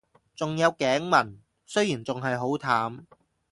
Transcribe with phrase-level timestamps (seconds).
[0.35, 3.05] 仲有頸紋，雖然仲係好淡